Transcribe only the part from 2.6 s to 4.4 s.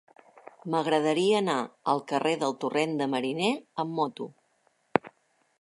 Torrent de Mariner amb moto.